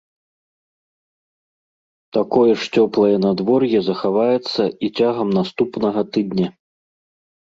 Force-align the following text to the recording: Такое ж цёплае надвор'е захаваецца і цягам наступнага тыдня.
Такое 2.15 2.51
ж 2.61 2.81
цёплае 2.81 3.11
надвор'е 3.25 3.79
захаваецца 3.89 4.61
і 4.87 4.89
цягам 5.03 5.29
наступнага 5.39 6.01
тыдня. 6.17 6.49